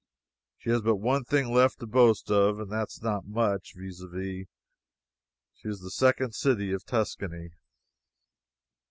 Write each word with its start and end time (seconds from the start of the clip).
She 0.57 0.71
has 0.71 0.81
but 0.81 0.95
one 0.95 1.25
thing 1.25 1.53
left 1.53 1.79
to 1.79 1.85
boast 1.85 2.31
of, 2.31 2.59
and 2.59 2.71
that 2.71 2.87
is 2.89 3.03
not 3.03 3.27
much, 3.27 3.75
viz: 3.75 4.03
she 4.11 4.47
is 5.63 5.81
the 5.81 5.91
second 5.91 6.33
city 6.33 6.71
of 6.71 6.83
Tuscany. 6.85 7.49